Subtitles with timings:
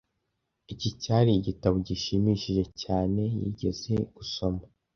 [0.73, 4.63] Iki cyari igitabo gishimishije cyane yigeze gusoma.